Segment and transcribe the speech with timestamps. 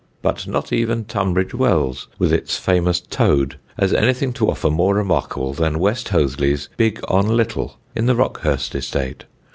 [0.23, 5.53] But not even Tunbridge Wells with its famous toad has anything to offer more remarkable
[5.53, 9.25] than West Hoathly's "Big on Little," in the Rockhurst estate.